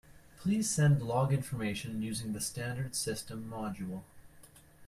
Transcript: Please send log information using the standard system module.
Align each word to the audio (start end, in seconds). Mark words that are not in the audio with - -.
Please 0.39 0.67
send 0.67 1.03
log 1.03 1.31
information 1.31 2.01
using 2.01 2.33
the 2.33 2.41
standard 2.41 2.95
system 2.95 3.47
module. 3.47 4.01